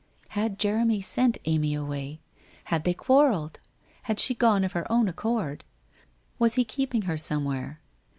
Had 0.29 0.57
Jeremy 0.57 0.99
sent 0.99 1.37
Amy 1.45 1.75
away? 1.75 2.21
Had 2.63 2.85
they 2.85 2.93
quarrelled? 2.95 3.59
Had 4.09 4.19
she 4.19 4.33
gone 4.33 4.63
of 4.63 4.71
her 4.71 4.91
own 4.91 5.07
accord? 5.07 5.63
Was 6.39 6.55
he 6.55 6.65
keeping 6.65 7.03
her 7.03 7.19
somewhere? 7.19 7.79